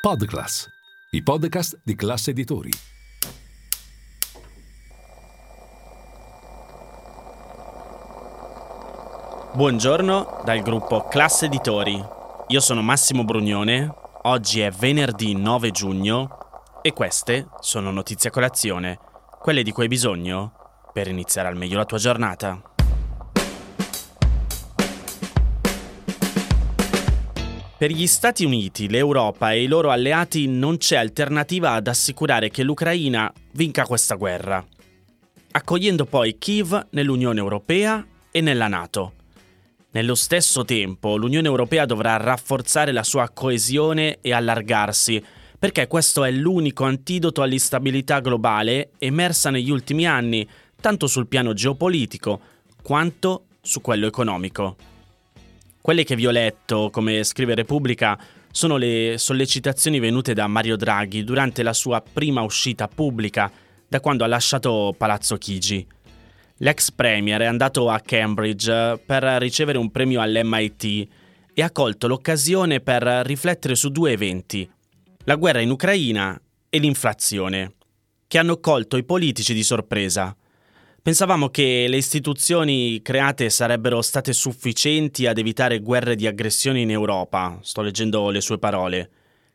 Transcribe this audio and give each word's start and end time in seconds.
Podclass, 0.00 0.66
i 1.10 1.22
podcast 1.22 1.78
di 1.84 1.94
classe 1.94 2.30
editori. 2.30 2.70
Buongiorno 9.52 10.40
dal 10.42 10.62
gruppo 10.62 11.06
Classe 11.06 11.44
Editori. 11.44 12.02
Io 12.46 12.60
sono 12.60 12.80
Massimo 12.80 13.24
Brugnone, 13.24 13.92
oggi 14.22 14.60
è 14.60 14.70
venerdì 14.70 15.34
9 15.34 15.70
giugno 15.70 16.38
e 16.80 16.94
queste 16.94 17.48
sono 17.60 17.90
notizie 17.90 18.30
a 18.30 18.32
colazione, 18.32 18.98
quelle 19.38 19.62
di 19.62 19.70
cui 19.70 19.82
hai 19.82 19.90
bisogno 19.90 20.54
per 20.94 21.08
iniziare 21.08 21.48
al 21.48 21.58
meglio 21.58 21.76
la 21.76 21.84
tua 21.84 21.98
giornata. 21.98 22.69
Per 27.80 27.90
gli 27.90 28.06
Stati 28.06 28.44
Uniti, 28.44 28.90
l'Europa 28.90 29.52
e 29.52 29.62
i 29.62 29.66
loro 29.66 29.90
alleati 29.90 30.46
non 30.46 30.76
c'è 30.76 30.96
alternativa 30.96 31.72
ad 31.72 31.86
assicurare 31.86 32.50
che 32.50 32.62
l'Ucraina 32.62 33.32
vinca 33.52 33.86
questa 33.86 34.16
guerra, 34.16 34.62
accogliendo 35.52 36.04
poi 36.04 36.36
Kiev 36.36 36.88
nell'Unione 36.90 37.38
Europea 37.38 38.06
e 38.30 38.42
nella 38.42 38.68
Nato. 38.68 39.14
Nello 39.92 40.14
stesso 40.14 40.62
tempo, 40.66 41.16
l'Unione 41.16 41.48
Europea 41.48 41.86
dovrà 41.86 42.18
rafforzare 42.18 42.92
la 42.92 43.02
sua 43.02 43.30
coesione 43.30 44.18
e 44.20 44.34
allargarsi, 44.34 45.24
perché 45.58 45.86
questo 45.86 46.24
è 46.24 46.30
l'unico 46.30 46.84
antidoto 46.84 47.40
all'instabilità 47.40 48.20
globale 48.20 48.90
emersa 48.98 49.48
negli 49.48 49.70
ultimi 49.70 50.06
anni, 50.06 50.46
tanto 50.78 51.06
sul 51.06 51.28
piano 51.28 51.54
geopolitico 51.54 52.40
quanto 52.82 53.46
su 53.62 53.80
quello 53.80 54.06
economico. 54.06 54.89
Quelle 55.82 56.04
che 56.04 56.14
vi 56.14 56.26
ho 56.26 56.30
letto, 56.30 56.90
come 56.90 57.24
scrive 57.24 57.54
Repubblica, 57.54 58.18
sono 58.52 58.76
le 58.76 59.14
sollecitazioni 59.16 59.98
venute 59.98 60.34
da 60.34 60.46
Mario 60.46 60.76
Draghi 60.76 61.24
durante 61.24 61.62
la 61.62 61.72
sua 61.72 62.02
prima 62.02 62.42
uscita 62.42 62.86
pubblica 62.86 63.50
da 63.88 64.00
quando 64.00 64.22
ha 64.22 64.26
lasciato 64.26 64.94
Palazzo 64.96 65.36
Chigi. 65.36 65.86
L'ex 66.58 66.90
premier 66.90 67.40
è 67.40 67.46
andato 67.46 67.88
a 67.88 67.98
Cambridge 68.00 69.00
per 69.06 69.22
ricevere 69.40 69.78
un 69.78 69.90
premio 69.90 70.20
all'MIT 70.20 71.08
e 71.54 71.62
ha 71.62 71.70
colto 71.70 72.06
l'occasione 72.06 72.80
per 72.80 73.02
riflettere 73.24 73.74
su 73.74 73.88
due 73.88 74.12
eventi, 74.12 74.70
la 75.24 75.36
guerra 75.36 75.60
in 75.60 75.70
Ucraina 75.70 76.38
e 76.68 76.78
l'inflazione, 76.78 77.72
che 78.28 78.36
hanno 78.36 78.58
colto 78.58 78.98
i 78.98 79.04
politici 79.04 79.54
di 79.54 79.62
sorpresa. 79.62 80.36
Pensavamo 81.02 81.48
che 81.48 81.86
le 81.88 81.96
istituzioni 81.96 83.00
create 83.00 83.48
sarebbero 83.48 84.02
state 84.02 84.34
sufficienti 84.34 85.26
ad 85.26 85.38
evitare 85.38 85.80
guerre 85.80 86.14
di 86.14 86.26
aggressione 86.26 86.80
in 86.80 86.90
Europa, 86.90 87.58
sto 87.62 87.80
leggendo 87.80 88.28
le 88.28 88.42
sue 88.42 88.58
parole. 88.58 89.10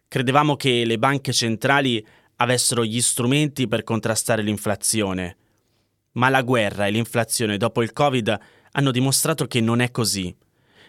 Credevamo 0.08 0.56
che 0.56 0.84
le 0.86 0.98
banche 0.98 1.32
centrali 1.34 2.04
avessero 2.38 2.84
gli 2.84 3.00
strumenti 3.00 3.68
per 3.68 3.84
contrastare 3.84 4.42
l'inflazione. 4.42 5.38
Ma 6.14 6.30
la 6.30 6.42
guerra 6.42 6.88
e 6.88 6.92
l'inflazione 6.92 7.58
dopo 7.58 7.84
il 7.84 7.94
Covid 7.94 8.40
hanno 8.72 8.90
dimostrato 8.90 9.46
che 9.46 9.62
non 9.62 9.82
è 9.82 9.92
così. 9.92 10.36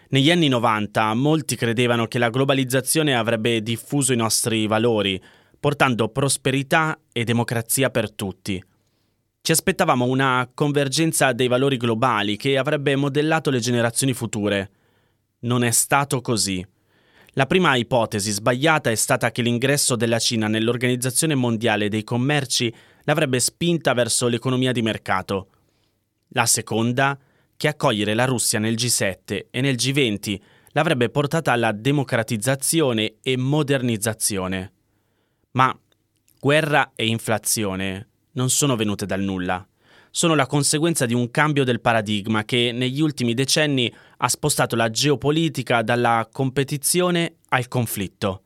Negli 0.09 0.31
anni 0.31 0.47
90 0.47 1.13
molti 1.13 1.55
credevano 1.55 2.07
che 2.07 2.17
la 2.17 2.31
globalizzazione 2.31 3.15
avrebbe 3.15 3.61
diffuso 3.61 4.11
i 4.11 4.17
nostri 4.17 4.65
valori, 4.65 5.21
portando 5.59 6.09
prosperità 6.09 6.99
e 7.11 7.23
democrazia 7.23 7.91
per 7.91 8.11
tutti. 8.11 8.59
Ci 9.47 9.53
aspettavamo 9.53 10.03
una 10.03 10.51
convergenza 10.53 11.31
dei 11.31 11.47
valori 11.47 11.77
globali 11.77 12.35
che 12.35 12.57
avrebbe 12.57 12.97
modellato 12.97 13.49
le 13.49 13.61
generazioni 13.61 14.11
future. 14.11 14.69
Non 15.43 15.63
è 15.63 15.71
stato 15.71 16.19
così. 16.19 16.67
La 17.29 17.45
prima 17.45 17.73
ipotesi 17.77 18.29
sbagliata 18.31 18.91
è 18.91 18.95
stata 18.95 19.31
che 19.31 19.41
l'ingresso 19.41 19.95
della 19.95 20.19
Cina 20.19 20.49
nell'Organizzazione 20.49 21.33
Mondiale 21.33 21.87
dei 21.87 22.03
Commerci 22.03 22.75
l'avrebbe 23.03 23.39
spinta 23.39 23.93
verso 23.93 24.27
l'economia 24.27 24.73
di 24.73 24.81
mercato. 24.81 25.47
La 26.31 26.45
seconda, 26.45 27.17
che 27.55 27.69
accogliere 27.69 28.15
la 28.15 28.25
Russia 28.25 28.59
nel 28.59 28.75
G7 28.75 29.45
e 29.49 29.61
nel 29.61 29.75
G20 29.75 30.41
l'avrebbe 30.73 31.09
portata 31.09 31.53
alla 31.53 31.71
democratizzazione 31.71 33.15
e 33.21 33.37
modernizzazione. 33.37 34.73
Ma 35.51 35.73
guerra 36.37 36.91
e 36.95 37.07
inflazione 37.07 38.07
non 38.37 38.49
sono 38.49 38.75
venute 38.75 39.05
dal 39.05 39.21
nulla. 39.21 39.67
Sono 40.09 40.35
la 40.35 40.45
conseguenza 40.45 41.05
di 41.05 41.13
un 41.13 41.29
cambio 41.29 41.63
del 41.63 41.81
paradigma 41.81 42.45
che 42.45 42.71
negli 42.71 43.01
ultimi 43.01 43.33
decenni 43.33 43.93
ha 44.17 44.29
spostato 44.29 44.75
la 44.75 44.89
geopolitica 44.89 45.81
dalla 45.81 46.27
competizione 46.31 47.37
al 47.49 47.67
conflitto. 47.67 48.43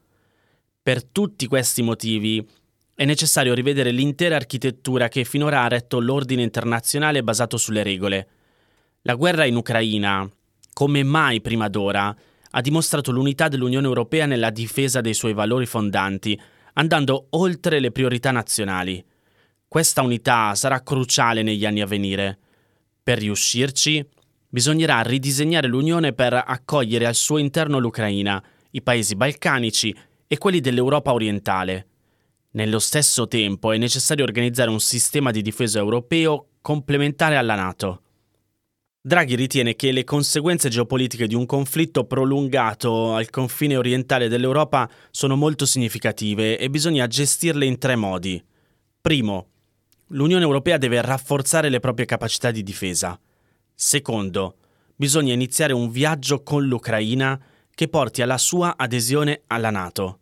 Per 0.82 1.04
tutti 1.04 1.46
questi 1.48 1.84
motivi 1.84 2.46
è 2.96 3.06
necessario 3.06 3.54
rivedere 3.54 3.92
l'intera 3.92 4.36
architettura 4.36 5.08
che 5.08 5.24
finora 5.24 5.64
ha 5.64 5.68
retto 5.68 6.00
l'ordine 6.00 6.42
internazionale 6.42 7.24
basato 7.24 7.58
sulle 7.58 7.84
regole. 7.84 8.28
La 9.04 9.16
guerra 9.16 9.46
in 9.46 9.56
Ucraina, 9.56 10.28
come 10.74 11.04
mai 11.04 11.42
prima 11.42 11.68
d'ora, 11.68 12.16
ha 12.54 12.62
dimostrato 12.62 13.12
l'unità 13.12 13.48
dell'Unione 13.48 13.88
Europea 13.88 14.26
nella 14.26 14.50
difesa 14.50 15.00
dei 15.00 15.14
suoi 15.14 15.34
valori 15.34 15.66
fondanti, 15.66 16.40
andando 16.74 17.28
oltre 17.32 17.80
le 17.80 17.92
priorità 17.92 18.32
nazionali. 18.32 19.04
Questa 19.72 20.02
unità 20.02 20.54
sarà 20.54 20.82
cruciale 20.82 21.44
negli 21.44 21.66
anni 21.66 21.80
a 21.80 21.86
venire. 21.86 22.38
Per 23.02 23.18
riuscirci, 23.20 24.06
bisognerà 24.50 25.00
ridisegnare 25.00 25.70
l'Unione 25.70 26.12
per 26.12 26.34
accogliere 26.34 27.06
al 27.06 27.16
suo 27.16 27.38
interno 27.38 27.80
l'Ucraina, 27.80 28.44
i 28.72 28.82
paesi 28.82 29.16
balcanici 29.16 29.96
e 30.28 30.38
quelli 30.38 30.60
dell'Europa 30.60 31.14
orientale. 31.14 31.88
Nello 32.52 32.80
stesso 32.80 33.30
tempo 33.30 33.72
è 33.72 33.78
necessario 33.78 34.26
organizzare 34.26 34.70
un 34.70 34.82
sistema 34.82 35.32
di 35.32 35.42
difesa 35.42 35.80
europeo 35.80 36.48
complementare 36.60 37.38
alla 37.38 37.56
Nato. 37.56 38.02
Draghi 39.00 39.36
ritiene 39.36 39.78
che 39.78 39.94
le 39.94 40.04
conseguenze 40.04 40.68
geopolitiche 40.68 41.28
di 41.28 41.36
un 41.36 41.46
conflitto 41.46 42.04
prolungato 42.04 43.14
al 43.14 43.30
confine 43.30 43.78
orientale 43.78 44.28
dell'Europa 44.28 44.90
sono 45.12 45.38
molto 45.38 45.66
significative 45.66 46.60
e 46.60 46.70
bisogna 46.70 47.08
gestirle 47.08 47.66
in 47.66 47.78
tre 47.78 47.96
modi. 47.96 48.44
Primo, 49.00 49.51
l'Unione 50.12 50.44
Europea 50.44 50.78
deve 50.78 51.02
rafforzare 51.02 51.70
le 51.70 51.80
proprie 51.80 52.06
capacità 52.06 52.52
di 52.52 52.64
difesa. 52.64 53.20
Secondo, 53.74 54.58
bisogna 54.96 55.34
iniziare 55.34 55.74
un 55.74 55.90
viaggio 55.90 56.44
con 56.44 56.66
l'Ucraina 56.66 57.40
che 57.74 57.88
porti 57.88 58.22
alla 58.22 58.38
sua 58.38 58.76
adesione 58.78 59.44
alla 59.48 59.70
Nato. 59.70 60.20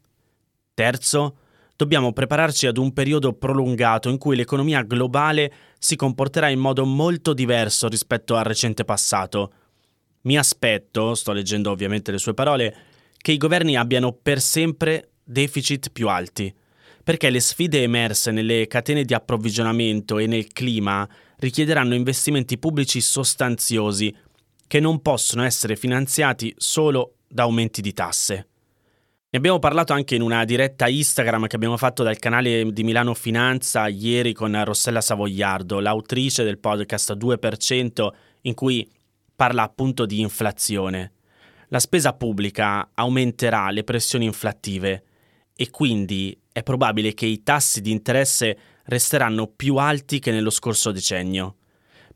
Terzo, 0.73 1.37
dobbiamo 1.75 2.13
prepararci 2.13 2.67
ad 2.67 2.77
un 2.77 2.93
periodo 2.93 3.33
prolungato 3.33 4.09
in 4.09 4.17
cui 4.17 4.35
l'economia 4.35 4.83
globale 4.83 5.51
si 5.79 5.95
comporterà 5.95 6.49
in 6.49 6.59
modo 6.59 6.85
molto 6.85 7.33
diverso 7.33 7.87
rispetto 7.87 8.35
al 8.35 8.45
recente 8.45 8.85
passato. 8.85 9.51
Mi 10.21 10.37
aspetto, 10.37 11.15
sto 11.15 11.31
leggendo 11.31 11.71
ovviamente 11.71 12.11
le 12.11 12.17
sue 12.17 12.33
parole, 12.33 12.75
che 13.17 13.31
i 13.31 13.37
governi 13.37 13.75
abbiano 13.75 14.11
per 14.13 14.39
sempre 14.39 15.11
deficit 15.23 15.91
più 15.91 16.07
alti 16.07 16.53
perché 17.03 17.29
le 17.29 17.39
sfide 17.39 17.81
emerse 17.83 18.31
nelle 18.31 18.67
catene 18.67 19.03
di 19.03 19.13
approvvigionamento 19.13 20.17
e 20.17 20.27
nel 20.27 20.47
clima 20.47 21.07
richiederanno 21.37 21.93
investimenti 21.93 22.57
pubblici 22.57 23.01
sostanziosi 23.01 24.15
che 24.67 24.79
non 24.79 25.01
possono 25.01 25.43
essere 25.43 25.75
finanziati 25.75 26.53
solo 26.57 27.15
da 27.27 27.43
aumenti 27.43 27.81
di 27.81 27.93
tasse. 27.93 28.47
Ne 29.31 29.37
abbiamo 29.37 29.59
parlato 29.59 29.93
anche 29.93 30.15
in 30.15 30.23
una 30.23 30.43
diretta 30.43 30.87
Instagram 30.87 31.45
che 31.45 31.55
abbiamo 31.55 31.77
fatto 31.77 32.01
dal 32.01 32.17
canale 32.17 32.71
di 32.71 32.83
Milano 32.83 33.13
Finanza 33.13 33.87
ieri 33.87 34.33
con 34.33 34.59
Rossella 34.63 35.01
Savoiardo, 35.01 35.79
l'autrice 35.79 36.43
del 36.43 36.57
podcast 36.57 37.15
2%, 37.15 38.07
in 38.41 38.53
cui 38.55 38.89
parla 39.35 39.63
appunto 39.63 40.07
di 40.07 40.19
inflazione. 40.19 41.13
La 41.67 41.79
spesa 41.79 42.13
pubblica 42.13 42.89
aumenterà 42.95 43.69
le 43.69 43.83
pressioni 43.83 44.25
inflattive 44.25 45.03
e 45.55 45.69
quindi 45.69 46.35
è 46.59 46.63
probabile 46.63 47.13
che 47.13 47.25
i 47.25 47.41
tassi 47.41 47.81
di 47.81 47.91
interesse 47.91 48.57
resteranno 48.85 49.47
più 49.47 49.77
alti 49.77 50.19
che 50.19 50.31
nello 50.31 50.49
scorso 50.49 50.91
decennio. 50.91 51.55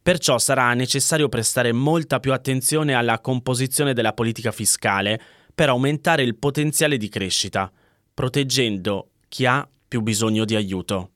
Perciò 0.02 0.38
sarà 0.38 0.74
necessario 0.74 1.30
prestare 1.30 1.72
molta 1.72 2.20
più 2.20 2.34
attenzione 2.34 2.94
alla 2.94 3.20
composizione 3.20 3.94
della 3.94 4.14
politica 4.14 4.52
fiscale 4.52 5.20
per 5.56 5.70
aumentare 5.70 6.24
il 6.24 6.36
potenziale 6.36 6.98
di 6.98 7.08
crescita, 7.10 7.72
proteggendo 8.14 9.12
chi 9.30 9.46
ha 9.46 9.68
più 9.88 10.02
bisogno 10.02 10.46
di 10.46 10.56
aiuto. 10.56 11.12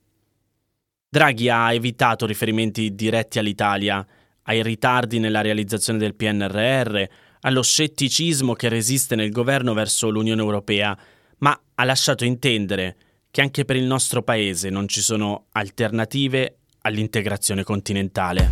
Draghi 1.10 1.50
ha 1.50 1.74
evitato 1.74 2.26
riferimenti 2.26 2.96
diretti 2.96 3.40
all'Italia, 3.40 4.06
ai 4.44 4.64
ritardi 4.64 5.20
nella 5.20 5.42
realizzazione 5.42 6.00
del 6.00 6.16
PNRR, 6.16 7.04
allo 7.42 7.62
scetticismo 7.62 8.54
che 8.54 8.70
resiste 8.70 9.16
nel 9.16 9.32
governo 9.32 9.74
verso 9.74 10.10
l'Unione 10.10 10.42
Europea 10.42 10.98
ma 11.40 11.60
ha 11.76 11.84
lasciato 11.84 12.26
intendere 12.26 12.96
che 13.38 13.44
anche 13.44 13.66
per 13.66 13.76
il 13.76 13.84
nostro 13.84 14.24
paese 14.24 14.72
non 14.72 14.88
ci 14.88 15.00
sono 15.00 15.46
alternative 15.52 16.62
all'integrazione 16.82 17.62
continentale. 17.62 18.52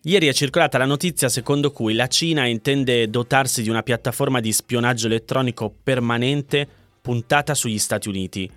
Ieri 0.00 0.28
è 0.28 0.32
circolata 0.32 0.78
la 0.78 0.86
notizia 0.86 1.28
secondo 1.28 1.72
cui 1.72 1.92
la 1.92 2.06
Cina 2.06 2.46
intende 2.46 3.10
dotarsi 3.10 3.60
di 3.60 3.68
una 3.68 3.82
piattaforma 3.82 4.40
di 4.40 4.50
spionaggio 4.50 5.08
elettronico 5.08 5.70
permanente 5.82 6.66
puntata 7.02 7.54
sugli 7.54 7.78
Stati 7.78 8.08
Uniti, 8.08 8.50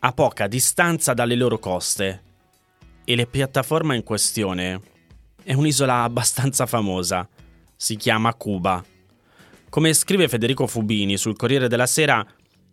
a 0.00 0.12
poca 0.12 0.48
distanza 0.48 1.14
dalle 1.14 1.36
loro 1.36 1.60
coste. 1.60 2.22
E 3.04 3.14
la 3.14 3.24
piattaforma 3.24 3.94
in 3.94 4.02
questione 4.02 4.80
è 5.44 5.52
un'isola 5.52 6.02
abbastanza 6.02 6.66
famosa, 6.66 7.28
si 7.76 7.94
chiama 7.94 8.34
Cuba. 8.34 8.84
Come 9.76 9.92
scrive 9.92 10.26
Federico 10.26 10.66
Fubini 10.66 11.18
sul 11.18 11.36
Corriere 11.36 11.68
della 11.68 11.84
Sera, 11.84 12.26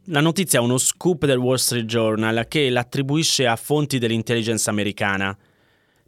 la 0.06 0.22
notizia 0.22 0.60
è 0.60 0.62
uno 0.62 0.78
scoop 0.78 1.26
del 1.26 1.38
Wall 1.38 1.58
Street 1.58 1.84
Journal 1.84 2.48
che 2.48 2.70
l'attribuisce 2.70 3.46
a 3.46 3.58
fonti 3.58 4.00
dell'intelligence 4.00 4.70
americana. 4.70 5.38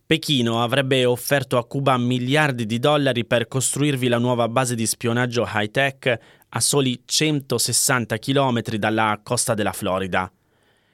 Pechino 0.05 0.63
avrebbe 0.63 1.03
offerto 1.03 1.57
a 1.57 1.65
Cuba 1.65 1.97
miliardi 1.97 2.65
di 2.65 2.79
dollari 2.79 3.25
per 3.25 3.49
costruirvi 3.49 4.07
la 4.07 4.19
nuova 4.19 4.47
base 4.47 4.73
di 4.73 4.85
spionaggio 4.85 5.45
high-tech 5.45 6.19
a 6.47 6.59
soli 6.61 7.01
160 7.03 8.17
km 8.17 8.61
dalla 8.77 9.19
costa 9.21 9.53
della 9.53 9.73
Florida. 9.73 10.31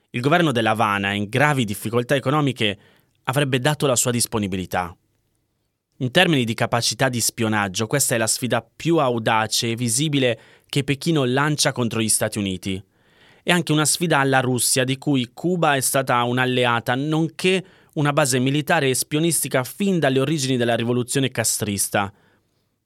Il 0.10 0.22
governo 0.22 0.52
della 0.52 0.72
Havana, 0.72 1.12
in 1.12 1.30
gravi 1.30 1.64
difficoltà 1.64 2.16
economiche, 2.16 2.76
avrebbe 3.26 3.60
dato 3.60 3.86
la 3.86 3.96
sua 3.96 4.10
disponibilità. 4.10 4.96
In 6.02 6.10
termini 6.10 6.46
di 6.46 6.56
capacità 6.56 7.10
di 7.10 7.22
spionaggio, 7.22 7.86
questa 7.86 8.16
è 8.16 8.18
la 8.18 8.26
sfida 8.26 8.68
più 8.76 8.98
audace 8.98 9.70
e 9.70 9.76
visibile 9.76 10.40
che 10.68 10.84
Pechino 10.84 11.26
lancia 11.26 11.72
contro 11.72 12.02
gli 12.02 12.10
Stati 12.10 12.40
Uniti 12.40 12.84
e 13.44 13.52
anche 13.52 13.72
una 13.72 13.86
sfida 13.86 14.18
alla 14.18 14.40
Russia, 14.40 14.84
di 14.84 14.98
cui 14.98 15.30
Cuba 15.32 15.76
è 15.76 15.80
stata 15.80 16.24
un'alleata, 16.24 16.96
nonché 16.96 17.64
una 17.94 18.14
base 18.14 18.40
militare 18.40 18.90
e 18.90 18.96
spionistica 18.96 19.64
fin 19.64 20.00
dalle 20.00 20.20
origini 20.20 20.58
della 20.58 20.76
rivoluzione 20.76 21.30
castrista. 21.30 22.12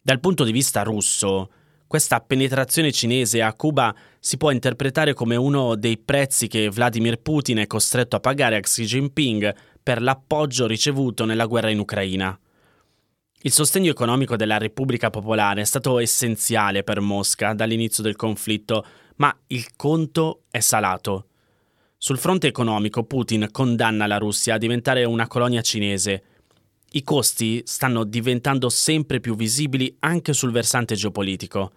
Dal 0.01 0.19
punto 0.19 0.43
di 0.43 0.51
vista 0.51 0.83
russo, 0.83 1.49
questa 1.87 2.19
penetrazione 2.19 2.91
cinese 2.91 3.41
a 3.41 3.53
Cuba 3.53 3.95
si 4.19 4.35
può 4.35 4.51
interpretare 4.51 5.13
come 5.13 5.37
uno 5.37 5.75
dei 5.75 5.97
prezzi 5.97 6.47
che 6.47 6.69
Vladimir 6.69 7.21
Putin 7.21 7.59
è 7.59 7.67
costretto 7.67 8.17
a 8.17 8.19
pagare 8.19 8.57
a 8.57 8.59
Xi 8.59 8.83
Jinping 8.83 9.55
per 9.81 10.01
l'appoggio 10.01 10.67
ricevuto 10.67 11.23
nella 11.23 11.45
guerra 11.45 11.69
in 11.69 11.79
Ucraina. 11.79 12.37
Il 13.45 13.51
sostegno 13.51 13.91
economico 13.91 14.35
della 14.35 14.57
Repubblica 14.57 15.11
Popolare 15.11 15.61
è 15.61 15.65
stato 15.65 15.99
essenziale 15.99 16.81
per 16.81 16.99
Mosca 16.99 17.53
dall'inizio 17.53 18.01
del 18.01 18.15
conflitto, 18.15 18.83
ma 19.17 19.37
il 19.49 19.75
conto 19.75 20.45
è 20.49 20.59
salato. 20.61 21.27
Sul 21.95 22.17
fronte 22.17 22.47
economico 22.47 23.03
Putin 23.03 23.49
condanna 23.51 24.07
la 24.07 24.17
Russia 24.17 24.55
a 24.55 24.57
diventare 24.57 25.03
una 25.03 25.27
colonia 25.27 25.61
cinese. 25.61 26.23
I 26.93 27.03
costi 27.03 27.61
stanno 27.65 28.03
diventando 28.03 28.67
sempre 28.69 29.19
più 29.19 29.35
visibili 29.35 29.95
anche 29.99 30.33
sul 30.33 30.51
versante 30.51 30.95
geopolitico. 30.95 31.71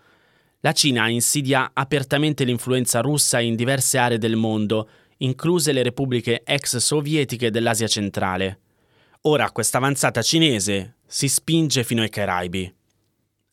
La 0.60 0.72
Cina 0.72 1.06
insidia 1.08 1.72
apertamente 1.74 2.44
l'influenza 2.44 3.00
russa 3.00 3.40
in 3.40 3.56
diverse 3.56 3.98
aree 3.98 4.16
del 4.16 4.36
mondo, 4.36 4.88
incluse 5.18 5.72
le 5.72 5.82
repubbliche 5.82 6.44
ex 6.44 6.78
sovietiche 6.78 7.50
dell'Asia 7.50 7.88
centrale. 7.88 8.60
Ora 9.22 9.50
questa 9.50 9.76
avanzata 9.76 10.22
cinese 10.22 10.94
si 11.10 11.26
spinge 11.26 11.84
fino 11.84 12.02
ai 12.02 12.10
Caraibi. 12.10 12.70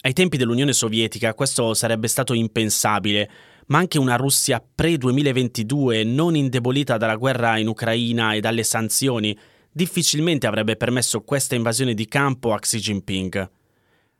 Ai 0.02 0.14
tempi 0.14 0.36
dell'Unione 0.36 0.74
Sovietica 0.74 1.34
questo 1.34 1.74
sarebbe 1.74 2.10
stato 2.10 2.34
impensabile, 2.34 3.32
ma 3.68 3.78
anche 3.78 3.98
una 3.98 4.18
Russia 4.18 4.62
pre-2022 4.62 6.06
non 6.06 6.36
indebolita 6.36 6.98
dalla 6.98 7.16
guerra 7.16 7.58
in 7.58 7.68
Ucraina 7.68 8.34
e 8.34 8.42
dalle 8.42 8.64
sanzioni 8.64 9.36
difficilmente 9.72 10.48
avrebbe 10.48 10.76
permesso 10.76 11.22
questa 11.22 11.56
invasione 11.56 11.94
di 11.94 12.08
campo 12.08 12.54
a 12.54 12.60
Xi 12.60 12.78
Jinping. 12.78 13.50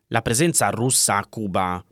La 0.08 0.22
presenza 0.22 0.70
russa 0.70 1.18
a 1.18 1.26
Cuba, 1.28 1.84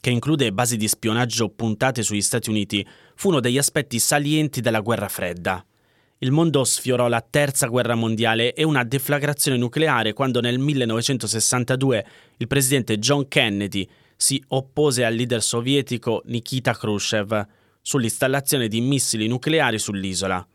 che 0.00 0.10
include 0.10 0.52
basi 0.52 0.76
di 0.76 0.88
spionaggio 0.88 1.50
puntate 1.50 2.02
sugli 2.02 2.22
Stati 2.22 2.48
Uniti, 2.48 2.86
fu 3.14 3.28
uno 3.28 3.40
degli 3.40 3.58
aspetti 3.58 3.98
salienti 3.98 4.60
della 4.60 4.80
guerra 4.80 5.08
fredda. 5.08 5.64
Il 6.20 6.32
mondo 6.32 6.64
sfiorò 6.64 7.08
la 7.08 7.20
terza 7.20 7.66
guerra 7.66 7.94
mondiale 7.94 8.54
e 8.54 8.64
una 8.64 8.84
deflagrazione 8.84 9.58
nucleare 9.58 10.14
quando 10.14 10.40
nel 10.40 10.58
1962 10.58 12.06
il 12.38 12.46
presidente 12.46 12.98
John 12.98 13.28
Kennedy 13.28 13.86
si 14.16 14.42
oppose 14.48 15.04
al 15.04 15.14
leader 15.14 15.42
sovietico 15.42 16.22
Nikita 16.24 16.72
Khrushchev 16.72 17.46
sull'installazione 17.82 18.66
di 18.66 18.80
missili 18.80 19.28
nucleari 19.28 19.78
sull'isola. 19.78 20.46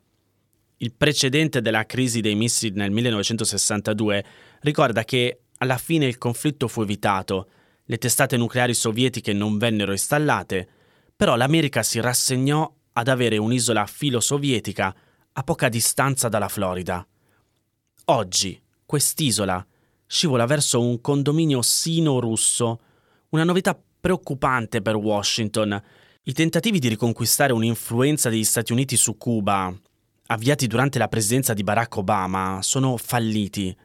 Il 0.77 0.93
precedente 0.97 1.61
della 1.61 1.85
crisi 1.85 2.21
dei 2.21 2.33
missili 2.33 2.75
nel 2.75 2.89
1962 2.89 4.25
ricorda 4.61 5.03
che 5.03 5.41
alla 5.59 5.77
fine 5.77 6.07
il 6.07 6.17
conflitto 6.17 6.67
fu 6.67 6.81
evitato, 6.81 7.49
le 7.85 7.99
testate 7.99 8.35
nucleari 8.35 8.73
sovietiche 8.73 9.31
non 9.31 9.59
vennero 9.59 9.91
installate, 9.91 10.67
però 11.15 11.35
l'America 11.35 11.83
si 11.83 11.99
rassegnò 11.99 12.67
ad 12.93 13.07
avere 13.07 13.37
un'isola 13.37 13.85
filo-sovietica 13.85 14.95
a 15.33 15.43
poca 15.43 15.69
distanza 15.69 16.27
dalla 16.27 16.49
Florida. 16.49 17.05
Oggi 18.05 18.61
quest'isola 18.85 19.65
scivola 20.05 20.45
verso 20.45 20.81
un 20.81 20.99
condominio 20.99 21.61
sino-russo 21.61 22.81
una 23.29 23.43
novità 23.45 23.79
preoccupante 24.01 24.81
per 24.81 24.95
Washington. 24.95 25.81
I 26.23 26.33
tentativi 26.33 26.79
di 26.79 26.89
riconquistare 26.89 27.53
un'influenza 27.53 28.29
degli 28.29 28.43
Stati 28.43 28.73
Uniti 28.73 28.97
su 28.97 29.15
Cuba, 29.17 29.73
avviati 30.27 30.67
durante 30.67 30.99
la 30.99 31.07
presidenza 31.07 31.53
di 31.53 31.63
Barack 31.63 31.95
Obama, 31.97 32.59
sono 32.61 32.97
falliti. 32.97 33.75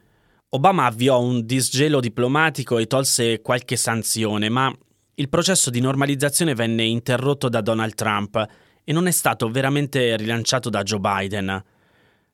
Obama 0.49 0.87
avviò 0.87 1.20
un 1.20 1.46
disgelo 1.46 2.00
diplomatico 2.00 2.78
e 2.78 2.87
tolse 2.87 3.40
qualche 3.40 3.76
sanzione, 3.76 4.49
ma 4.49 4.75
il 5.14 5.28
processo 5.28 5.70
di 5.70 5.81
normalizzazione 5.81 6.54
venne 6.54 6.84
interrotto 6.84 7.49
da 7.49 7.60
Donald 7.60 7.94
Trump 7.94 8.46
e 8.88 8.93
non 8.93 9.09
è 9.09 9.11
stato 9.11 9.50
veramente 9.50 10.17
rilanciato 10.17 10.71
da 10.71 10.85
Joe 10.85 11.00
Biden. 11.00 11.65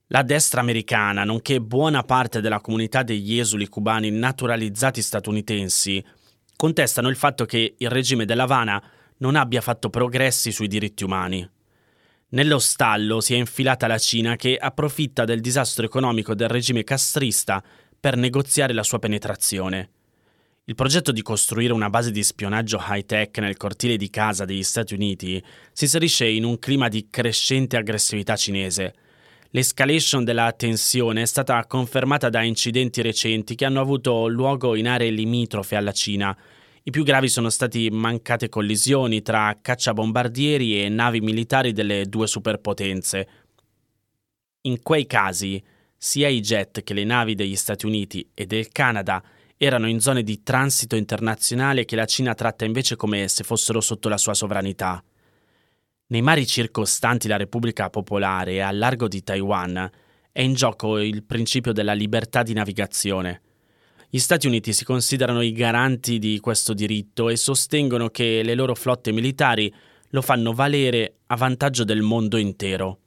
La 0.09 0.23
destra 0.23 0.61
americana, 0.61 1.25
nonché 1.25 1.63
buona 1.63 2.03
parte 2.03 2.43
della 2.43 2.61
comunità 2.61 3.03
degli 3.03 3.39
esuli 3.39 3.69
cubani 3.69 4.11
naturalizzati 4.11 5.01
statunitensi, 5.01 6.05
contestano 6.55 7.09
il 7.09 7.17
fatto 7.17 7.47
che 7.47 7.77
il 7.79 7.89
regime 7.89 8.27
dell'Havana 8.27 8.83
non 9.17 9.35
abbia 9.35 9.63
fatto 9.63 9.89
progressi 9.89 10.53
sui 10.53 10.69
diritti 10.69 11.05
umani. 11.05 11.49
Nello 12.29 12.59
stallo 12.59 13.23
si 13.23 13.33
è 13.33 13.39
infilata 13.39 13.87
la 13.87 13.99
Cina 13.99 14.37
che 14.37 14.59
approfitta 14.61 15.25
del 15.25 15.41
disastro 15.41 15.87
economico 15.87 16.35
del 16.35 16.49
regime 16.49 16.85
castrista 16.85 17.63
per 17.99 18.17
negoziare 18.17 18.75
la 18.75 18.83
sua 18.83 18.99
penetrazione. 18.99 19.89
Il 20.65 20.77
progetto 20.77 21.11
di 21.11 21.23
costruire 21.23 21.73
una 21.73 21.91
base 21.91 22.13
di 22.13 22.23
spionaggio 22.23 22.81
high-tech 22.81 23.37
nel 23.39 23.57
cortile 23.57 23.97
di 23.97 24.09
casa 24.11 24.45
degli 24.45 24.63
Stati 24.63 24.95
Uniti 24.95 25.43
si 25.73 25.85
inserisce 25.85 26.29
in 26.29 26.45
un 26.45 26.61
clima 26.61 26.87
di 26.87 27.09
crescente 27.11 27.77
aggressività 27.77 28.37
cinese. 28.37 28.95
L'escalation 29.51 30.23
della 30.23 30.53
tensione 30.53 31.23
è 31.23 31.25
stata 31.25 31.67
confermata 31.67 32.29
da 32.29 32.45
incidenti 32.45 33.03
recenti 33.03 33.57
che 33.57 33.65
hanno 33.65 33.81
avuto 33.81 34.29
luogo 34.29 34.77
in 34.77 34.87
aree 34.87 35.11
limitrofe 35.11 35.75
alla 35.75 35.91
Cina. 35.91 36.37
I 36.85 36.91
più 36.93 37.03
gravi 37.03 37.29
sono 37.29 37.51
stati 37.51 37.91
mancate 37.91 38.49
collisioni 38.49 39.21
tra 39.21 39.59
cacciabombardieri 39.61 40.85
e 40.85 40.89
navi 40.89 41.21
militari 41.21 41.73
delle 41.73 42.07
due 42.07 42.29
superpotenze. 42.29 43.29
In 44.61 44.81
quei 44.81 45.07
casi, 45.07 45.61
sia 45.97 46.29
i 46.29 46.39
jet 46.41 46.85
che 46.85 46.95
le 46.95 47.03
navi 47.03 47.35
degli 47.35 47.57
Stati 47.57 47.85
Uniti 47.85 48.31
e 48.33 48.47
del 48.47 48.69
Canada 48.69 49.21
erano 49.65 49.89
in 49.89 50.01
zone 50.01 50.25
di 50.25 50.43
transito 50.43 50.97
internazionale 50.97 51.85
che 51.85 51.95
la 51.95 52.05
Cina 52.05 52.35
tratta 52.35 52.65
invece 52.65 52.97
come 52.97 53.29
se 53.29 53.45
fossero 53.45 53.81
sotto 53.81 54.09
la 54.09 54.19
sua 54.19 54.35
sovranità. 54.35 55.01
Nei 56.09 56.21
mari 56.21 56.49
circostanti 56.49 57.29
la 57.29 57.37
Repubblica 57.37 57.89
Popolare 57.89 58.55
e 58.55 58.61
al 58.61 58.77
largo 58.77 59.07
di 59.07 59.23
Taiwan 59.23 59.89
è 60.33 60.41
in 60.41 60.55
gioco 60.55 60.99
il 60.99 61.23
principio 61.23 61.73
della 61.73 61.93
libertà 61.93 62.43
di 62.43 62.55
navigazione. 62.55 63.41
Gli 64.11 64.19
Stati 64.19 64.49
Uniti 64.49 64.73
si 64.73 64.85
considerano 64.85 65.43
i 65.43 65.53
garanti 65.53 66.19
di 66.19 66.41
questo 66.41 66.75
diritto 66.75 67.29
e 67.29 67.37
sostengono 67.37 68.09
che 68.09 68.43
le 68.43 68.57
loro 68.57 68.75
flotte 68.75 69.13
militari 69.13 69.73
lo 70.09 70.23
fanno 70.23 70.53
valere 70.53 71.19
a 71.27 71.37
vantaggio 71.37 71.85
del 71.85 72.03
mondo 72.03 72.37
intero. 72.37 72.99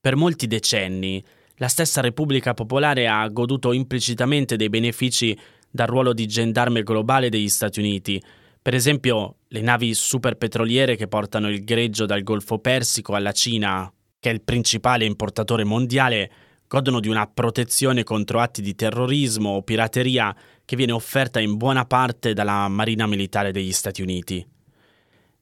Per 0.00 0.14
molti 0.14 0.46
decenni, 0.46 1.22
la 1.58 1.68
stessa 1.68 2.00
Repubblica 2.00 2.52
Popolare 2.52 3.06
ha 3.06 3.26
goduto 3.28 3.72
implicitamente 3.72 4.56
dei 4.56 4.68
benefici 4.68 5.38
dal 5.74 5.88
ruolo 5.88 6.12
di 6.12 6.28
gendarme 6.28 6.84
globale 6.84 7.28
degli 7.28 7.48
Stati 7.48 7.80
Uniti, 7.80 8.22
per 8.62 8.74
esempio, 8.74 9.38
le 9.48 9.60
navi 9.60 9.92
superpetroliere 9.92 10.94
che 10.94 11.08
portano 11.08 11.50
il 11.50 11.64
greggio 11.64 12.06
dal 12.06 12.22
Golfo 12.22 12.60
Persico 12.60 13.16
alla 13.16 13.32
Cina, 13.32 13.92
che 14.20 14.30
è 14.30 14.32
il 14.32 14.42
principale 14.42 15.04
importatore 15.04 15.64
mondiale, 15.64 16.30
godono 16.68 17.00
di 17.00 17.08
una 17.08 17.26
protezione 17.26 18.04
contro 18.04 18.38
atti 18.38 18.62
di 18.62 18.76
terrorismo 18.76 19.50
o 19.50 19.62
pirateria 19.62 20.34
che 20.64 20.76
viene 20.76 20.92
offerta 20.92 21.40
in 21.40 21.56
buona 21.56 21.86
parte 21.86 22.34
dalla 22.34 22.68
Marina 22.68 23.08
Militare 23.08 23.50
degli 23.50 23.72
Stati 23.72 24.00
Uniti. 24.00 24.46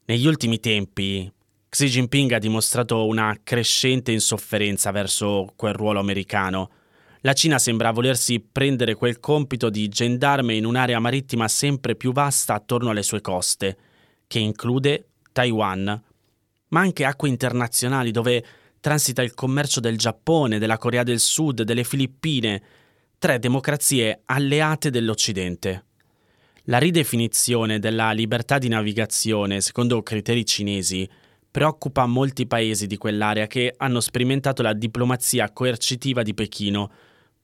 Negli 0.06 0.26
ultimi 0.26 0.60
tempi, 0.60 1.30
Xi 1.68 1.86
Jinping 1.88 2.32
ha 2.32 2.38
dimostrato 2.38 3.06
una 3.06 3.38
crescente 3.44 4.12
insofferenza 4.12 4.90
verso 4.92 5.52
quel 5.56 5.74
ruolo 5.74 6.00
americano. 6.00 6.70
La 7.24 7.34
Cina 7.34 7.60
sembra 7.60 7.92
volersi 7.92 8.40
prendere 8.40 8.96
quel 8.96 9.20
compito 9.20 9.70
di 9.70 9.86
gendarme 9.86 10.54
in 10.54 10.64
un'area 10.64 10.98
marittima 10.98 11.46
sempre 11.46 11.94
più 11.94 12.12
vasta 12.12 12.54
attorno 12.54 12.90
alle 12.90 13.04
sue 13.04 13.20
coste, 13.20 13.76
che 14.26 14.40
include 14.40 15.10
Taiwan, 15.30 16.02
ma 16.68 16.80
anche 16.80 17.04
acque 17.04 17.28
internazionali 17.28 18.10
dove 18.10 18.44
transita 18.80 19.22
il 19.22 19.34
commercio 19.34 19.78
del 19.78 19.96
Giappone, 19.96 20.58
della 20.58 20.78
Corea 20.78 21.04
del 21.04 21.20
Sud, 21.20 21.62
delle 21.62 21.84
Filippine, 21.84 22.60
tre 23.18 23.38
democrazie 23.38 24.22
alleate 24.24 24.90
dell'Occidente. 24.90 25.84
La 26.64 26.78
ridefinizione 26.78 27.78
della 27.78 28.10
libertà 28.10 28.58
di 28.58 28.66
navigazione 28.66 29.60
secondo 29.60 30.02
criteri 30.02 30.44
cinesi 30.44 31.08
preoccupa 31.48 32.04
molti 32.06 32.48
paesi 32.48 32.88
di 32.88 32.96
quell'area 32.96 33.46
che 33.46 33.72
hanno 33.76 34.00
sperimentato 34.00 34.62
la 34.62 34.72
diplomazia 34.72 35.52
coercitiva 35.52 36.22
di 36.22 36.34
Pechino, 36.34 36.90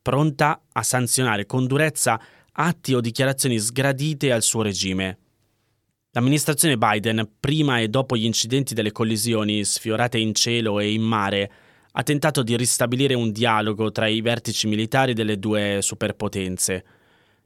pronta 0.01 0.63
a 0.73 0.83
sanzionare 0.83 1.47
con 1.47 1.67
durezza 1.67 2.21
atti 2.53 2.95
o 2.95 3.01
dichiarazioni 3.01 3.59
sgradite 3.59 4.33
al 4.33 4.43
suo 4.43 4.63
regime. 4.63 5.19
L'amministrazione 6.13 6.77
Biden, 6.77 7.29
prima 7.39 7.79
e 7.79 7.89
dopo 7.89 8.17
gli 8.17 8.25
incidenti 8.25 8.75
delle 8.75 8.93
collisioni 8.93 9.63
sfiorate 9.65 10.19
in 10.19 10.35
cielo 10.35 10.81
e 10.81 10.93
in 10.93 11.03
mare, 11.03 11.53
ha 11.93 12.03
tentato 12.03 12.43
di 12.43 12.57
ristabilire 12.57 13.15
un 13.15 13.31
dialogo 13.31 13.91
tra 13.93 14.07
i 14.09 14.21
vertici 14.21 14.67
militari 14.67 15.15
delle 15.15 15.39
due 15.39 15.79
superpotenze. 15.81 16.85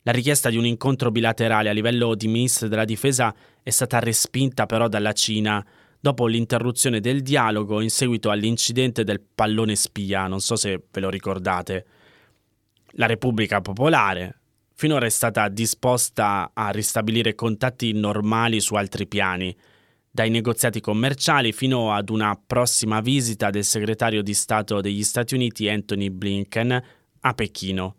La 0.03 0.13
richiesta 0.13 0.49
di 0.49 0.57
un 0.57 0.67
incontro 0.67 1.11
bilaterale 1.11 1.69
a 1.69 1.73
livello 1.73 2.15
di 2.15 2.29
ministri 2.29 2.69
della 2.69 2.85
difesa 2.85 3.35
è 3.63 3.71
stata 3.71 3.99
respinta 3.99 4.67
però 4.67 4.89
dalla 4.89 5.13
Cina 5.13 5.65
dopo 6.01 6.27
l'interruzione 6.27 7.01
del 7.01 7.23
dialogo 7.23 7.81
in 7.81 7.91
seguito 7.91 8.31
all'incidente 8.31 9.05
del 9.05 9.21
pallone 9.21 9.77
spia, 9.77 10.27
non 10.27 10.41
so 10.41 10.57
se 10.57 10.83
ve 10.91 11.01
lo 11.01 11.11
ricordate. 11.11 11.87
La 12.97 13.07
Repubblica 13.07 13.63
Popolare 13.63 14.41
finora 14.75 15.07
è 15.07 15.11
stata 15.11 15.49
disposta 15.49 16.51
a 16.53 16.71
ristabilire 16.71 17.35
contatti 17.35 17.93
normali 17.93 18.61
su 18.61 18.75
altri 18.75 19.07
piani, 19.07 19.57
dai 20.11 20.29
negoziati 20.29 20.81
commerciali 20.81 21.53
fino 21.53 21.93
ad 21.93 22.11
una 22.11 22.39
prossima 22.45 23.01
visita 23.01 23.49
del 23.49 23.65
segretario 23.65 24.23
di 24.23 24.35
Stato 24.35 24.83
degli 24.83 25.05
Stati 25.05 25.35
Uniti 25.35 25.71
Anthony 25.71 26.11
Blinken 26.11 26.83
a 27.21 27.33
Pechino. 27.33 27.97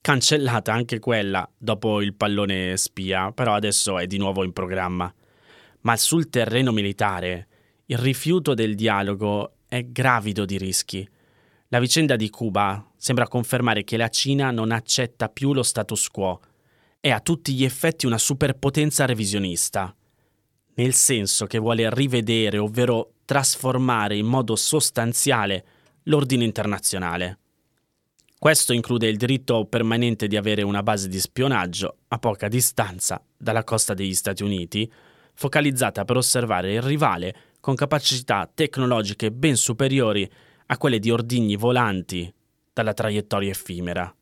Cancellata 0.00 0.72
anche 0.72 1.00
quella 1.00 1.48
dopo 1.58 2.00
il 2.00 2.14
pallone 2.14 2.76
spia, 2.76 3.32
però 3.32 3.54
adesso 3.54 3.98
è 3.98 4.06
di 4.06 4.18
nuovo 4.18 4.44
in 4.44 4.52
programma. 4.52 5.12
Ma 5.80 5.96
sul 5.96 6.28
terreno 6.28 6.70
militare 6.70 7.48
il 7.86 7.98
rifiuto 7.98 8.54
del 8.54 8.76
dialogo 8.76 9.56
è 9.66 9.84
gravido 9.84 10.44
di 10.44 10.58
rischi. 10.58 11.08
La 11.70 11.80
vicenda 11.80 12.14
di 12.14 12.30
Cuba 12.30 12.92
sembra 12.96 13.26
confermare 13.26 13.82
che 13.82 13.96
la 13.96 14.08
Cina 14.08 14.52
non 14.52 14.70
accetta 14.70 15.28
più 15.28 15.52
lo 15.52 15.64
status 15.64 16.08
quo. 16.08 16.40
È 17.00 17.10
a 17.10 17.18
tutti 17.18 17.54
gli 17.54 17.64
effetti 17.64 18.06
una 18.06 18.18
superpotenza 18.18 19.04
revisionista, 19.04 19.92
nel 20.74 20.94
senso 20.94 21.46
che 21.46 21.58
vuole 21.58 21.92
rivedere, 21.92 22.58
ovvero 22.58 23.14
trasformare 23.24 24.16
in 24.16 24.26
modo 24.26 24.54
sostanziale 24.54 25.64
l'ordine 26.04 26.44
internazionale. 26.44 27.38
Questo 28.38 28.72
include 28.72 29.08
il 29.08 29.16
diritto 29.16 29.64
permanente 29.64 30.28
di 30.28 30.36
avere 30.36 30.62
una 30.62 30.84
base 30.84 31.08
di 31.08 31.18
spionaggio 31.18 31.96
a 32.08 32.18
poca 32.18 32.46
distanza 32.46 33.20
dalla 33.36 33.64
costa 33.64 33.92
degli 33.92 34.14
Stati 34.14 34.44
Uniti, 34.44 34.90
focalizzata 35.34 36.04
per 36.04 36.16
osservare 36.16 36.74
il 36.74 36.82
rivale 36.82 37.34
con 37.58 37.74
capacità 37.74 38.48
tecnologiche 38.52 39.32
ben 39.32 39.56
superiori 39.56 40.30
a 40.66 40.78
quelle 40.78 40.98
di 40.98 41.10
ordigni 41.10 41.56
volanti 41.56 42.32
dalla 42.72 42.92
traiettoria 42.92 43.50
effimera 43.50 44.12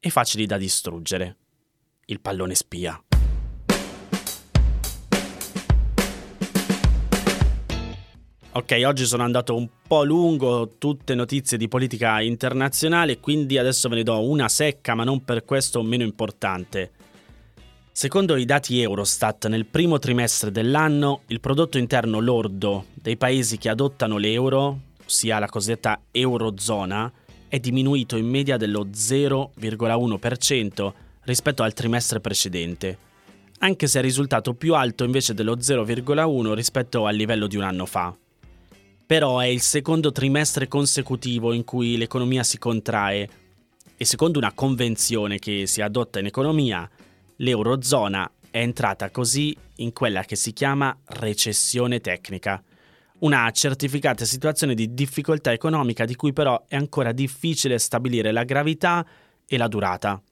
e 0.00 0.10
facili 0.10 0.46
da 0.46 0.56
distruggere. 0.56 1.36
Il 2.06 2.20
pallone 2.20 2.54
spia. 2.54 3.02
Ok, 8.52 8.80
oggi 8.84 9.04
sono 9.04 9.22
andato 9.22 9.54
un 9.54 9.68
po' 9.86 10.04
lungo, 10.04 10.76
tutte 10.78 11.14
notizie 11.14 11.58
di 11.58 11.68
politica 11.68 12.20
internazionale, 12.20 13.20
quindi 13.20 13.58
adesso 13.58 13.88
ve 13.88 13.96
ne 13.96 14.02
do 14.02 14.26
una 14.26 14.48
secca, 14.48 14.94
ma 14.94 15.04
non 15.04 15.22
per 15.22 15.44
questo 15.44 15.82
meno 15.82 16.02
importante. 16.02 16.92
Secondo 17.92 18.36
i 18.36 18.44
dati 18.44 18.80
Eurostat, 18.80 19.48
nel 19.48 19.66
primo 19.66 19.98
trimestre 19.98 20.50
dell'anno 20.50 21.22
il 21.26 21.40
prodotto 21.40 21.78
interno 21.78 22.20
lordo 22.20 22.86
dei 22.94 23.16
paesi 23.16 23.58
che 23.58 23.68
adottano 23.68 24.16
l'euro, 24.16 24.80
ossia 25.08 25.38
la 25.38 25.48
cosiddetta 25.48 26.02
eurozona, 26.10 27.10
è 27.48 27.58
diminuito 27.58 28.18
in 28.18 28.28
media 28.28 28.58
dello 28.58 28.84
0,1% 28.84 30.92
rispetto 31.22 31.62
al 31.62 31.72
trimestre 31.72 32.20
precedente, 32.20 32.98
anche 33.60 33.86
se 33.86 33.98
è 33.98 34.02
risultato 34.02 34.52
più 34.52 34.74
alto 34.74 35.04
invece 35.04 35.32
dello 35.32 35.56
0,1 35.56 36.52
rispetto 36.52 37.06
al 37.06 37.16
livello 37.16 37.46
di 37.46 37.56
un 37.56 37.62
anno 37.62 37.86
fa. 37.86 38.14
Però 39.06 39.38
è 39.38 39.46
il 39.46 39.62
secondo 39.62 40.12
trimestre 40.12 40.68
consecutivo 40.68 41.54
in 41.54 41.64
cui 41.64 41.96
l'economia 41.96 42.42
si 42.42 42.58
contrae 42.58 43.30
e 43.96 44.04
secondo 44.04 44.38
una 44.38 44.52
convenzione 44.52 45.38
che 45.38 45.66
si 45.66 45.80
adotta 45.80 46.18
in 46.18 46.26
economia, 46.26 46.86
l'Eurozona 47.36 48.30
è 48.50 48.58
entrata 48.58 49.08
così 49.10 49.56
in 49.76 49.94
quella 49.94 50.24
che 50.24 50.36
si 50.36 50.52
chiama 50.52 50.94
recessione 51.04 52.00
tecnica, 52.00 52.62
una 53.20 53.50
certificata 53.50 54.24
situazione 54.24 54.74
di 54.74 54.94
difficoltà 54.94 55.52
economica 55.52 56.04
di 56.04 56.14
cui 56.14 56.32
però 56.32 56.64
è 56.68 56.76
ancora 56.76 57.12
difficile 57.12 57.78
stabilire 57.78 58.32
la 58.32 58.44
gravità 58.44 59.06
e 59.46 59.56
la 59.56 59.68
durata. 59.68 60.22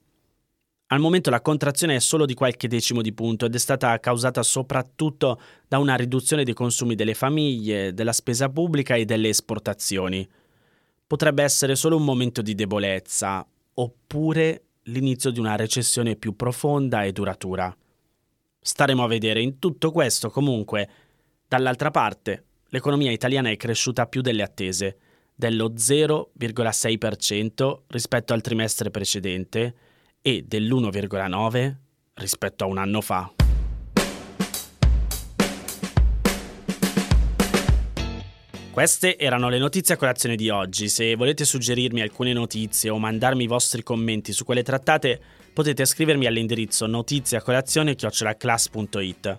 Al 0.88 1.00
momento 1.00 1.30
la 1.30 1.40
contrazione 1.40 1.96
è 1.96 1.98
solo 1.98 2.26
di 2.26 2.34
qualche 2.34 2.68
decimo 2.68 3.02
di 3.02 3.12
punto 3.12 3.46
ed 3.46 3.54
è 3.54 3.58
stata 3.58 3.98
causata 3.98 4.44
soprattutto 4.44 5.40
da 5.66 5.78
una 5.78 5.96
riduzione 5.96 6.44
dei 6.44 6.54
consumi 6.54 6.94
delle 6.94 7.14
famiglie, 7.14 7.92
della 7.92 8.12
spesa 8.12 8.48
pubblica 8.48 8.94
e 8.94 9.04
delle 9.04 9.30
esportazioni. 9.30 10.28
Potrebbe 11.04 11.42
essere 11.42 11.74
solo 11.74 11.96
un 11.96 12.04
momento 12.04 12.40
di 12.40 12.54
debolezza, 12.54 13.44
oppure 13.74 14.62
l'inizio 14.84 15.30
di 15.30 15.40
una 15.40 15.56
recessione 15.56 16.14
più 16.14 16.36
profonda 16.36 17.02
e 17.02 17.10
duratura. 17.10 17.76
Staremo 18.60 19.02
a 19.02 19.08
vedere. 19.08 19.42
In 19.42 19.58
tutto 19.58 19.90
questo, 19.90 20.30
comunque, 20.30 20.88
dall'altra 21.48 21.90
parte, 21.90 22.44
l'economia 22.68 23.10
italiana 23.10 23.50
è 23.50 23.56
cresciuta 23.56 24.06
più 24.06 24.20
delle 24.20 24.42
attese, 24.42 24.98
dello 25.34 25.72
0,6% 25.72 27.78
rispetto 27.88 28.32
al 28.32 28.40
trimestre 28.40 28.90
precedente 28.90 29.74
e 30.22 30.44
dell'1,9% 30.46 31.74
rispetto 32.14 32.64
a 32.64 32.66
un 32.66 32.78
anno 32.78 33.00
fa. 33.00 33.30
Queste 38.76 39.16
erano 39.16 39.48
le 39.48 39.58
notizie 39.58 39.94
a 39.94 39.96
colazione 39.96 40.36
di 40.36 40.50
oggi. 40.50 40.90
Se 40.90 41.14
volete 41.14 41.46
suggerirmi 41.46 42.02
alcune 42.02 42.34
notizie 42.34 42.90
o 42.90 42.98
mandarmi 42.98 43.44
i 43.44 43.46
vostri 43.46 43.82
commenti 43.82 44.34
su 44.34 44.44
quelle 44.44 44.62
trattate, 44.62 45.18
potete 45.54 45.86
scrivermi 45.86 46.26
all'indirizzo 46.26 46.86
notiziacolazione.it. 46.86 49.38